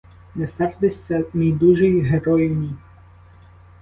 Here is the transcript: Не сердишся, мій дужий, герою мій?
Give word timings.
Не 0.35 0.47
сердишся, 0.47 1.23
мій 1.33 1.51
дужий, 1.51 2.01
герою 2.01 2.49
мій? 2.55 2.75